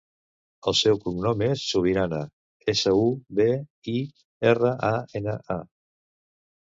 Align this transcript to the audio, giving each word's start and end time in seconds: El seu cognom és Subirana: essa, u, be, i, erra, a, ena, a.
El 0.69 0.75
seu 0.79 0.95
cognom 1.03 1.43
és 1.47 1.65
Subirana: 1.73 2.21
essa, 2.73 2.95
u, 3.03 3.13
be, 3.41 3.47
i, 3.95 3.97
erra, 4.53 4.73
a, 4.93 4.93
ena, 5.21 5.37
a. 5.59 5.63